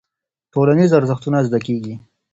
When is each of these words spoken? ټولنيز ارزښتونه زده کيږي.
ټولنيز 0.53 0.91
ارزښتونه 0.99 1.37
زده 1.47 1.59
کيږي. 1.65 1.95